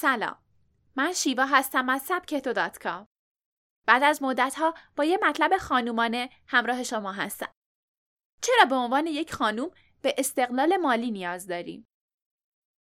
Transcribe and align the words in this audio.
سلام. 0.00 0.36
من 0.96 1.12
شیوا 1.12 1.44
هستم 1.44 1.88
از 1.88 2.02
سبکتو 2.02 2.52
دات 2.52 2.78
کام. 2.78 3.06
بعد 3.86 4.02
از 4.02 4.22
مدتها 4.22 4.74
با 4.96 5.04
یه 5.04 5.18
مطلب 5.22 5.56
خانومانه 5.56 6.30
همراه 6.46 6.82
شما 6.82 7.12
هستم. 7.12 7.52
چرا 8.42 8.64
به 8.64 8.74
عنوان 8.74 9.06
یک 9.06 9.32
خانوم 9.32 9.70
به 10.02 10.14
استقلال 10.18 10.76
مالی 10.76 11.10
نیاز 11.10 11.46
داریم؟ 11.46 11.86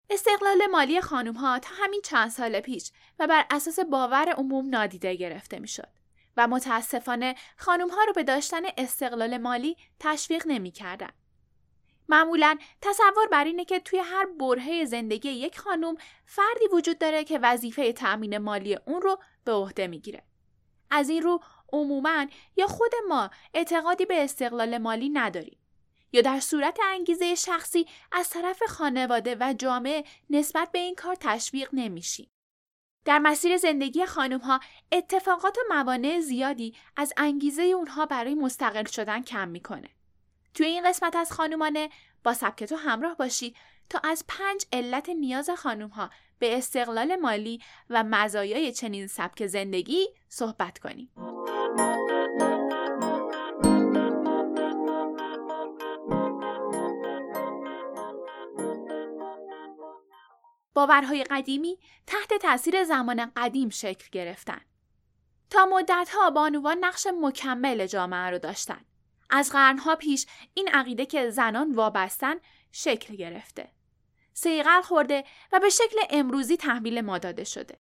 استقلال 0.10 0.68
مالی 0.71 1.02
خانوم 1.02 1.36
ها 1.36 1.60
تا 1.60 1.70
همین 1.73 2.02
چند 2.04 2.29
سال 2.29 2.60
پیش 2.60 2.91
و 3.20 3.28
بر 3.28 3.46
اساس 3.50 3.80
باور 3.80 4.30
عموم 4.30 4.70
نادیده 4.70 5.16
گرفته 5.16 5.60
می 5.60 5.68
شد 5.68 5.90
و 6.38 6.48
متاسفانه 6.48 7.36
خانوم 7.58 7.90
ها 7.90 8.04
رو 8.04 8.14
به 8.14 8.24
داشتن 8.24 8.62
استقلال 8.78 9.38
مالی 9.38 9.78
تشویق 10.00 10.44
نمی 10.48 10.72
کردن. 10.72 11.12
معمولا 12.10 12.58
تصور 12.81 13.28
بر 13.31 13.44
اینه 13.44 13.65
که 13.65 13.79
توی 13.79 13.99
هر 13.99 14.26
برهه 14.26 14.85
زندگی 14.85 15.29
یک 15.29 15.60
خانم 15.60 15.96
فردی 16.26 16.67
وجود 16.73 16.98
داره 16.98 17.23
که 17.23 17.40
وظیفه 17.40 17.94
تأمین 17.94 18.38
مالی 18.38 18.77
اون 18.85 19.02
رو 19.02 19.20
به 19.45 19.52
عهده 19.52 19.88
می‌گیره. 19.88 20.23
از 20.91 21.09
این 21.09 21.21
رو 21.21 21.39
عموما 21.73 22.26
یا 22.57 22.67
خود 22.67 22.91
ما 23.07 23.29
اعتقادی 23.53 24.05
به 24.05 24.23
استقلال 24.23 24.77
مالی 24.77 25.09
نداریم 25.09 25.59
یا 26.12 26.21
در 26.21 26.39
صورت 26.39 26.79
انگیزه 26.84 27.35
شخصی 27.35 27.85
از 28.12 28.29
طرف 28.29 28.63
خانواده 28.63 29.38
و 29.40 29.54
جامعه 29.57 30.04
نسبت 30.29 30.71
به 30.71 30.79
این 30.79 30.95
کار 30.95 31.15
تشویق 31.15 31.70
نمیشیم. 31.73 32.29
در 33.05 33.20
مسیر 33.20 33.57
زندگی 33.57 34.05
خانم 34.05 34.40
ها 34.40 34.59
اتفاقات 34.91 35.57
و 35.57 35.62
موانع 35.70 36.20
زیادی 36.20 36.76
از 36.95 37.13
انگیزه 37.17 37.62
اونها 37.62 38.05
برای 38.05 38.35
مستقل 38.35 38.85
شدن 38.85 39.21
کم 39.21 39.48
می‌کنه. 39.48 39.90
توی 40.53 40.66
این 40.66 40.89
قسمت 40.89 41.16
از 41.16 41.31
خانومانه 41.31 41.89
با 42.23 42.34
سبک 42.34 42.63
تو 42.63 42.75
همراه 42.75 43.16
باشید 43.16 43.55
تا 43.89 43.99
از 44.03 44.25
پنج 44.27 44.66
علت 44.73 45.09
نیاز 45.09 45.49
خانوم 45.49 45.89
ها 45.89 46.09
به 46.39 46.57
استقلال 46.57 47.16
مالی 47.16 47.62
و 47.89 48.03
مزایای 48.03 48.71
چنین 48.71 49.07
سبک 49.07 49.48
زندگی 49.48 50.07
صحبت 50.29 50.79
کنیم. 50.79 51.09
باورهای 60.74 61.24
قدیمی 61.24 61.79
تحت 62.07 62.34
تاثیر 62.41 62.84
زمان 62.84 63.31
قدیم 63.35 63.70
شکل 63.70 64.08
گرفتن. 64.12 64.62
تا 65.50 65.66
مدتها 65.66 66.30
بانوان 66.30 66.78
نقش 66.81 67.08
مکمل 67.22 67.86
جامعه 67.86 68.30
رو 68.30 68.40
داشتن. 68.40 68.81
از 69.36 69.52
قرنها 69.52 69.95
پیش 69.95 70.26
این 70.53 70.67
عقیده 70.67 71.06
که 71.06 71.30
زنان 71.30 71.72
وابستن 71.72 72.36
شکل 72.72 73.16
گرفته. 73.16 73.72
سیغل 74.34 74.81
خورده 74.81 75.23
و 75.52 75.59
به 75.59 75.70
شکل 75.70 76.00
امروزی 76.09 76.58
تحویل 76.58 77.02
ما 77.02 77.17
داده 77.17 77.44
شده. 77.44 77.78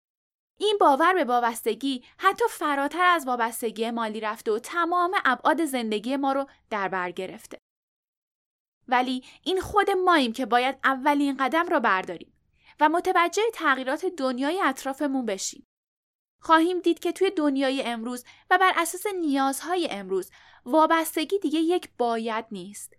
این 0.59 0.77
باور 0.79 1.13
به 1.13 1.23
وابستگی 1.23 2.03
حتی 2.17 2.45
فراتر 2.49 3.05
از 3.05 3.27
وابستگی 3.27 3.91
مالی 3.91 4.19
رفته 4.19 4.51
و 4.51 4.59
تمام 4.59 5.15
ابعاد 5.25 5.65
زندگی 5.65 6.15
ما 6.15 6.33
رو 6.33 6.47
در 6.69 6.87
بر 6.87 7.11
گرفته. 7.11 7.57
ولی 8.87 9.23
این 9.43 9.61
خود 9.61 9.91
ماییم 9.91 10.33
که 10.33 10.45
باید 10.45 10.79
اولین 10.83 11.37
قدم 11.37 11.67
را 11.69 11.79
برداریم 11.79 12.33
و 12.79 12.89
متوجه 12.89 13.41
تغییرات 13.53 14.05
دنیای 14.05 14.61
اطرافمون 14.61 15.25
بشیم. 15.25 15.67
خواهیم 16.41 16.79
دید 16.79 16.99
که 16.99 17.11
توی 17.11 17.31
دنیای 17.31 17.83
امروز 17.83 18.25
و 18.49 18.57
بر 18.57 18.73
اساس 18.75 19.05
نیازهای 19.21 19.87
امروز 19.91 20.31
وابستگی 20.65 21.39
دیگه 21.39 21.59
یک 21.59 21.89
باید 21.97 22.45
نیست. 22.51 22.93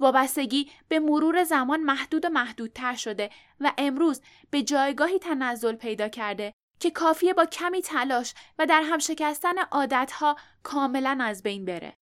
وابستگی 0.00 0.70
به 0.88 1.00
مرور 1.00 1.44
زمان 1.44 1.80
محدود 1.80 2.24
و 2.24 2.28
محدودتر 2.28 2.94
شده 2.94 3.30
و 3.60 3.72
امروز 3.78 4.22
به 4.50 4.62
جایگاهی 4.62 5.18
تنزل 5.18 5.74
پیدا 5.74 6.08
کرده 6.08 6.52
که 6.80 6.90
کافیه 6.90 7.34
با 7.34 7.46
کمی 7.46 7.82
تلاش 7.82 8.34
و 8.58 8.66
در 8.66 8.82
هم 8.82 8.98
شکستن 8.98 9.58
عادتها 9.58 10.36
کاملا 10.62 11.18
از 11.20 11.42
بین 11.42 11.64
بره. 11.64 11.94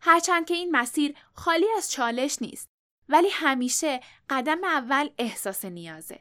هرچند 0.00 0.46
که 0.46 0.54
این 0.54 0.76
مسیر 0.76 1.14
خالی 1.34 1.66
از 1.76 1.90
چالش 1.90 2.42
نیست 2.42 2.68
ولی 3.08 3.28
همیشه 3.30 4.00
قدم 4.30 4.64
اول 4.64 5.08
احساس 5.18 5.64
نیازه. 5.64 6.20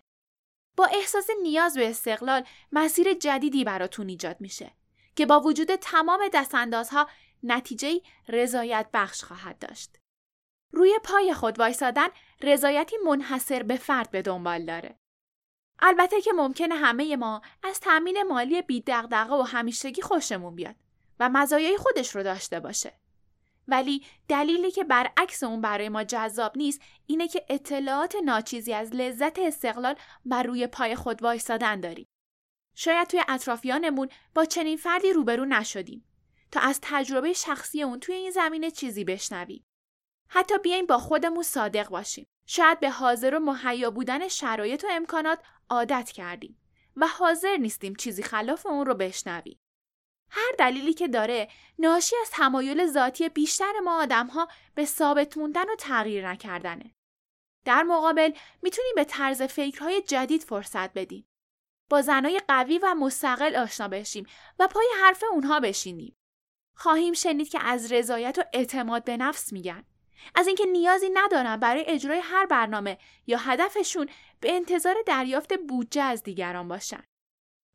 با 0.81 0.87
احساس 0.87 1.27
نیاز 1.41 1.77
به 1.77 1.89
استقلال 1.89 2.43
مسیر 2.71 3.13
جدیدی 3.13 3.63
براتون 3.63 4.09
ایجاد 4.09 4.41
میشه 4.41 4.71
که 5.15 5.25
با 5.25 5.39
وجود 5.39 5.75
تمام 5.75 6.19
دستاندازها 6.33 7.07
نتیجه 7.43 8.01
رضایت 8.27 8.87
بخش 8.93 9.23
خواهد 9.23 9.59
داشت. 9.59 9.97
روی 10.71 10.99
پای 11.03 11.33
خود 11.33 11.59
وایسادن 11.59 12.07
رضایتی 12.41 12.95
منحصر 13.05 13.63
به 13.63 13.75
فرد 13.75 14.11
به 14.11 14.21
دنبال 14.21 14.65
داره. 14.65 14.99
البته 15.79 16.21
که 16.21 16.31
ممکنه 16.33 16.75
همه 16.75 17.15
ما 17.15 17.41
از 17.63 17.79
تأمین 17.79 18.23
مالی 18.23 18.61
بی 18.61 18.83
دغدغه 18.87 19.33
و 19.33 19.41
همیشگی 19.41 20.01
خوشمون 20.01 20.55
بیاد 20.55 20.75
و 21.19 21.29
مزایای 21.29 21.77
خودش 21.77 22.15
رو 22.15 22.23
داشته 22.23 22.59
باشه. 22.59 23.00
ولی 23.71 24.05
دلیلی 24.27 24.71
که 24.71 24.83
برعکس 24.83 25.43
اون 25.43 25.61
برای 25.61 25.89
ما 25.89 26.03
جذاب 26.03 26.57
نیست 26.57 26.81
اینه 27.05 27.27
که 27.27 27.45
اطلاعات 27.49 28.15
ناچیزی 28.25 28.73
از 28.73 28.95
لذت 28.95 29.39
استقلال 29.39 29.95
بر 30.25 30.43
روی 30.43 30.67
پای 30.67 30.95
خود 30.95 31.23
وایسادن 31.23 31.79
داریم. 31.79 32.07
شاید 32.75 33.07
توی 33.07 33.21
اطرافیانمون 33.27 34.09
با 34.35 34.45
چنین 34.45 34.77
فردی 34.77 35.13
روبرو 35.13 35.45
نشدیم 35.45 36.05
تا 36.51 36.59
از 36.59 36.79
تجربه 36.81 37.33
شخصی 37.33 37.83
اون 37.83 37.99
توی 37.99 38.15
این 38.15 38.31
زمینه 38.31 38.71
چیزی 38.71 39.03
بشنویم. 39.03 39.65
حتی 40.27 40.57
بیایم 40.57 40.85
با 40.85 40.97
خودمون 40.97 41.43
صادق 41.43 41.89
باشیم. 41.89 42.27
شاید 42.45 42.79
به 42.79 42.89
حاضر 42.89 43.35
و 43.35 43.39
مهیا 43.39 43.91
بودن 43.91 44.27
شرایط 44.27 44.83
و 44.83 44.87
امکانات 44.91 45.39
عادت 45.69 46.11
کردیم 46.11 46.61
و 46.95 47.07
حاضر 47.07 47.57
نیستیم 47.57 47.95
چیزی 47.95 48.23
خلاف 48.23 48.65
اون 48.65 48.85
رو 48.85 48.93
بشنویم. 48.93 49.59
هر 50.31 50.51
دلیلی 50.57 50.93
که 50.93 51.07
داره 51.07 51.47
ناشی 51.79 52.15
از 52.21 52.29
تمایل 52.31 52.87
ذاتی 52.87 53.29
بیشتر 53.29 53.79
ما 53.83 54.01
آدم 54.01 54.27
ها 54.27 54.47
به 54.75 54.85
ثابت 54.85 55.37
موندن 55.37 55.69
و 55.69 55.75
تغییر 55.79 56.29
نکردنه. 56.29 56.91
در 57.65 57.83
مقابل 57.83 58.31
می‌تونیم 58.61 58.95
به 58.95 59.03
طرز 59.03 59.41
فکرهای 59.41 60.01
جدید 60.01 60.43
فرصت 60.43 60.93
بدیم. 60.93 61.25
با 61.89 62.01
زنای 62.01 62.41
قوی 62.47 62.77
و 62.77 62.95
مستقل 62.95 63.55
آشنا 63.55 63.87
بشیم 63.87 64.25
و 64.59 64.67
پای 64.67 64.87
حرف 65.01 65.23
اونها 65.31 65.59
بشینیم. 65.59 66.15
خواهیم 66.75 67.13
شنید 67.13 67.49
که 67.49 67.63
از 67.63 67.91
رضایت 67.91 68.39
و 68.39 68.43
اعتماد 68.53 69.03
به 69.03 69.17
نفس 69.17 69.53
میگن. 69.53 69.83
از 70.35 70.47
اینکه 70.47 70.65
نیازی 70.65 71.09
ندارن 71.13 71.57
برای 71.57 71.85
اجرای 71.87 72.19
هر 72.19 72.45
برنامه 72.45 72.97
یا 73.27 73.37
هدفشون 73.37 74.09
به 74.39 74.55
انتظار 74.55 74.95
دریافت 75.05 75.53
بودجه 75.53 76.03
از 76.03 76.23
دیگران 76.23 76.67
باشن. 76.67 77.03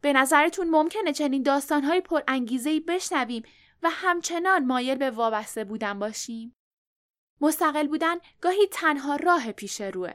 به 0.02 0.12
نظرتون 0.12 0.70
ممکنه 0.70 1.12
چنین 1.12 1.42
داستانهای 1.42 2.00
پر 2.00 2.22
انگیزهی 2.28 2.80
بشنویم 2.80 3.42
و 3.82 3.90
همچنان 3.90 4.66
مایل 4.66 4.98
به 4.98 5.10
وابسته 5.10 5.64
بودن 5.64 5.98
باشیم؟ 5.98 6.52
مستقل 7.40 7.86
بودن 7.86 8.16
گاهی 8.40 8.66
تنها 8.72 9.16
راه 9.16 9.52
پیش 9.52 9.80
روه. 9.80 10.12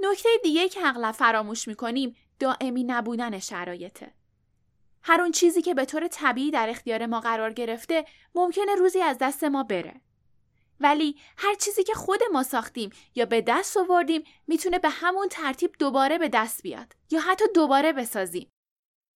نکته 0.00 0.28
دیگه 0.42 0.68
که 0.68 0.86
اغلب 0.86 1.12
فراموش 1.12 1.68
می‌کنیم 1.68 2.16
دائمی 2.38 2.84
نبودن 2.84 3.38
شرایطه. 3.38 4.14
هر 5.02 5.20
اون 5.20 5.30
چیزی 5.30 5.62
که 5.62 5.74
به 5.74 5.84
طور 5.84 6.08
طبیعی 6.08 6.50
در 6.50 6.68
اختیار 6.68 7.06
ما 7.06 7.20
قرار 7.20 7.52
گرفته 7.52 8.04
ممکنه 8.34 8.74
روزی 8.74 9.00
از 9.00 9.18
دست 9.20 9.44
ما 9.44 9.62
بره. 9.62 10.00
ولی 10.80 11.16
هر 11.36 11.54
چیزی 11.54 11.84
که 11.84 11.94
خود 11.94 12.20
ما 12.32 12.42
ساختیم 12.42 12.90
یا 13.14 13.26
به 13.26 13.40
دست 13.40 13.76
آوردیم 13.76 14.24
می‌تونه 14.46 14.78
به 14.78 14.88
همون 14.88 15.28
ترتیب 15.28 15.72
دوباره 15.78 16.18
به 16.18 16.28
دست 16.28 16.62
بیاد 16.62 16.92
یا 17.10 17.20
حتی 17.20 17.44
دوباره 17.54 17.92
بسازیم. 17.92 18.50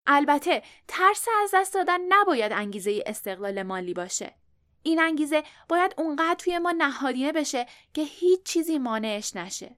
البته 0.06 0.62
ترس 0.88 1.26
از 1.42 1.50
دست 1.54 1.74
دادن 1.74 2.00
نباید 2.08 2.52
انگیزه 2.52 3.02
استقلال 3.06 3.62
مالی 3.62 3.94
باشه. 3.94 4.34
این 4.82 5.00
انگیزه 5.00 5.42
باید 5.68 5.94
اونقدر 5.98 6.34
توی 6.34 6.58
ما 6.58 6.70
نهادینه 6.72 7.32
بشه 7.32 7.66
که 7.94 8.02
هیچ 8.02 8.42
چیزی 8.42 8.78
مانعش 8.78 9.36
نشه. 9.36 9.76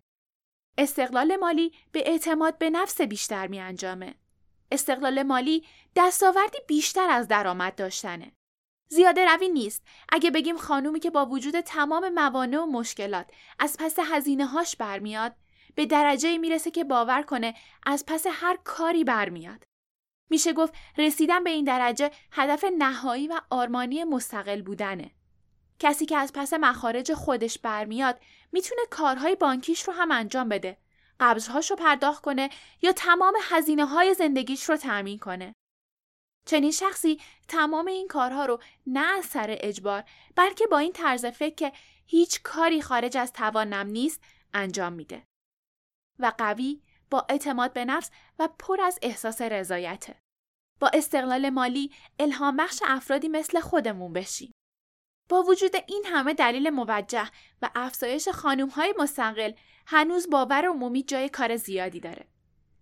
استقلال 0.79 1.37
مالی 1.37 1.73
به 1.93 2.03
اعتماد 2.11 2.59
به 2.59 2.71
نفس 2.71 3.01
بیشتر 3.01 3.47
می 3.47 3.61
انجامه. 3.61 4.15
استقلال 4.73 5.23
مالی 5.23 5.67
دستاوردی 5.97 6.59
بیشتر 6.69 7.11
از 7.11 7.29
درآمد 7.29 7.75
داشتنه. 7.75 8.33
زیاده 8.89 9.25
روی 9.25 9.49
نیست 9.49 9.83
اگه 10.09 10.31
بگیم 10.31 10.57
خانومی 10.57 11.01
که 11.01 11.11
با 11.11 11.27
وجود 11.27 11.61
تمام 11.61 12.09
موانع 12.09 12.59
و 12.59 12.67
مشکلات 12.67 13.31
از 13.59 13.77
پس 13.79 13.99
هزینه 13.99 14.47
هاش 14.47 14.77
برمیاد 14.77 15.37
به 15.75 15.87
درجه 15.87 16.39
می‌رسه 16.39 16.71
که 16.71 16.85
باور 16.85 17.23
کنه 17.23 17.55
از 17.87 18.05
پس 18.07 18.27
هر 18.31 18.59
کاری 18.65 19.05
برمیاد. 19.05 19.65
میشه 20.31 20.53
گفت 20.53 20.75
رسیدن 20.99 21.45
به 21.45 21.51
این 21.51 21.65
درجه 21.65 22.11
هدف 22.33 22.65
نهایی 22.79 23.29
و 23.29 23.41
آرمانی 23.51 24.05
مستقل 24.05 24.63
بودنه. 24.63 25.11
کسی 25.79 26.07
که 26.07 26.17
از 26.17 26.33
پس 26.33 26.53
مخارج 26.53 27.13
خودش 27.13 27.59
برمیاد 27.59 28.21
می‌تونه 28.53 28.81
کارهای 28.91 29.37
بانکیش 29.37 29.83
رو 29.83 29.93
هم 29.93 30.11
انجام 30.11 30.49
بده. 30.49 30.79
قبضهاش 31.21 31.71
رو 31.71 31.77
پرداخت 31.77 32.23
کنه 32.23 32.51
یا 32.83 32.93
تمام 32.93 33.35
هزینه 33.43 33.87
های 33.87 34.15
زندگیش 34.15 34.69
رو 34.69 34.77
تأمین 34.77 35.19
کنه. 35.19 35.55
چنین 36.47 36.71
شخصی 36.71 37.21
تمام 37.49 37.87
این 37.87 38.09
کارها 38.09 38.47
رو 38.47 38.61
نه 38.87 39.19
از 39.19 39.25
سر 39.25 39.57
اجبار 39.61 40.05
بلکه 40.37 40.67
با 40.67 40.79
این 40.79 40.93
طرز 40.93 41.27
فکر 41.27 41.55
که 41.55 41.73
هیچ 42.07 42.43
کاری 42.43 42.83
خارج 42.83 43.17
از 43.17 43.33
توانم 43.33 43.87
نیست 43.87 44.21
انجام 44.55 44.93
میده. 44.93 45.23
و 46.19 46.33
قوی 46.39 46.81
با 47.15 47.27
اعتماد 47.29 47.73
به 47.73 47.85
نفس 47.85 48.11
و 48.39 48.49
پر 48.59 48.81
از 48.81 48.99
احساس 49.03 49.43
رضایته. 49.43 50.17
با 50.81 50.91
استقلال 50.95 51.51
مالی 51.51 51.91
الهام 52.19 52.57
بخش 52.57 52.83
افرادی 52.87 53.29
مثل 53.29 53.61
خودمون 53.61 54.13
بشیم. 54.13 54.53
با 55.29 55.43
وجود 55.43 55.73
این 55.89 56.03
همه 56.07 56.35
دلیل 56.35 56.71
موجه 56.71 57.31
و 57.63 57.71
افزایش 57.75 58.29
خانوم 58.29 58.69
های 58.69 58.95
مستقل 58.99 59.53
هنوز 59.87 60.31
باور 60.31 60.67
عمومی 60.67 61.03
جای 61.03 61.29
کار 61.29 61.57
زیادی 61.57 62.01
داره. 62.01 62.27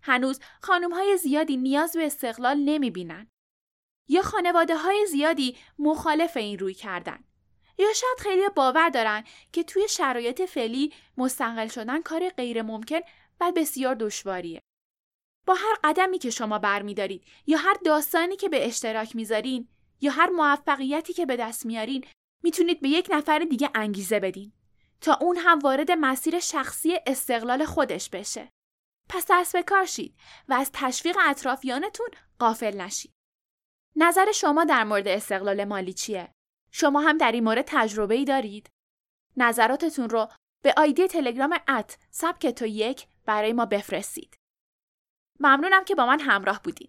هنوز 0.03 0.41
خانوم 0.63 0.93
های 0.95 1.17
زیادی 1.17 1.57
نیاز 1.57 1.97
به 1.97 2.07
استقلال 2.07 2.57
نمی 2.57 2.91
بینن. 2.91 3.27
یا 4.09 4.23
خانواده 4.23 4.77
های 4.77 5.07
زیادی 5.07 5.57
مخالف 5.79 6.37
این 6.37 6.59
روی 6.59 6.75
کردن. 6.75 7.25
یا 7.79 7.93
شاید 7.93 8.19
خیلی 8.19 8.49
باور 8.57 8.89
دارن 8.89 9.25
که 9.53 9.63
توی 9.63 9.89
شرایط 9.89 10.43
فعلی 10.43 10.93
مستقل 11.17 11.69
شدن 11.69 12.03
کار 12.03 12.29
غیر 12.29 12.63
ممکن 12.63 13.01
و 13.41 13.53
بسیار 13.57 13.95
دشواریه. 13.95 14.63
با 15.47 15.55
هر 15.55 15.77
قدمی 15.85 16.19
که 16.19 16.31
شما 16.31 16.59
برمیدارید 16.59 17.25
یا 17.47 17.59
هر 17.59 17.77
داستانی 17.85 18.37
که 18.37 18.49
به 18.49 18.67
اشتراک 18.67 19.17
می‌ذارین 19.17 19.69
یا 20.01 20.13
هر 20.13 20.31
موفقیتی 20.31 21.13
که 21.13 21.27
به 21.27 21.37
دست 21.37 21.67
میارین 21.67 22.05
می‌تونید 22.43 22.81
به 22.81 22.89
یک 22.89 23.09
نفر 23.11 23.39
دیگه 23.39 23.71
انگیزه 23.75 24.21
بدین 24.21 24.53
تا 25.01 25.19
اون 25.21 25.37
هم 25.37 25.59
وارد 25.59 25.91
مسیر 25.91 26.41
شخصی 26.41 26.99
استقلال 27.07 27.65
خودش 27.65 28.11
بشه. 28.11 28.49
پس 29.09 29.27
دست 29.31 29.53
به 29.53 29.63
کار 29.63 29.85
شید 29.85 30.17
و 30.49 30.55
از 30.55 30.71
تشویق 30.73 31.17
اطرافیانتون 31.25 32.09
قافل 32.39 32.81
نشید. 32.81 33.13
نظر 33.97 34.33
شما 34.33 34.65
در 34.65 34.85
مورد 34.85 35.09
استقلال 35.09 35.65
مالی 35.65 35.93
چیه؟ 35.93 36.33
شما 36.71 37.01
هم 37.01 37.19
در 37.19 37.33
این 37.33 37.45
مورد 37.45 37.65
تجربه 37.69 38.15
ای 38.15 38.25
دارید؟ 38.25 38.71
نظراتتون 39.37 40.11
رو 40.11 40.29
به 40.63 40.75
آیدی 40.77 41.09
تلگرام 41.09 41.59
ات 41.69 41.99
سبک 42.11 42.47
تو 42.47 42.67
یک 42.67 43.07
برای 43.27 43.53
ما 43.53 43.67
بفرستید. 43.67 44.39
ممنونم 45.41 45.85
که 45.85 45.95
با 45.95 46.07
من 46.07 46.21
همراه 46.21 46.61
بودید. 46.63 46.81